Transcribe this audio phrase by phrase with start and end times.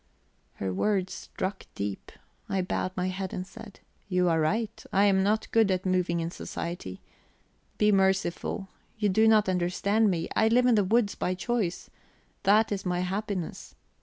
[0.53, 2.11] Her words struck deep;
[2.49, 6.19] I bowed my head and said: "You are right; I am not good at moving
[6.19, 7.03] in society.
[7.77, 8.69] Be merciful.
[8.97, 11.91] You do not understand me; I live in the woods by choice
[12.41, 13.75] that is my happiness.